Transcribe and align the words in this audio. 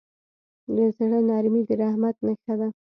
د 0.75 0.77
زړه 0.97 1.19
نرمي 1.29 1.61
د 1.67 1.69
رحمت 1.81 2.15
نښه 2.25 2.53
ده. 2.59 2.67